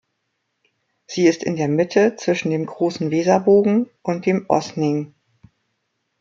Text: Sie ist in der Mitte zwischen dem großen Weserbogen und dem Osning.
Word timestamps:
Sie 1.05 1.27
ist 1.27 1.43
in 1.43 1.57
der 1.57 1.67
Mitte 1.67 2.15
zwischen 2.15 2.49
dem 2.49 2.65
großen 2.65 3.11
Weserbogen 3.11 3.87
und 4.01 4.25
dem 4.25 4.47
Osning. 4.47 5.13